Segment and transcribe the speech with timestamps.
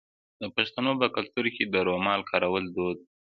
[0.41, 3.05] د پښتنو په کلتور کې د رومال کارول دود دی.